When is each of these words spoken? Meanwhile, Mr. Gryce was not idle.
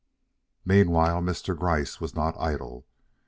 Meanwhile, 0.65 1.21
Mr. 1.21 1.55
Gryce 1.55 2.01
was 2.01 2.15
not 2.15 2.33
idle. 2.39 2.87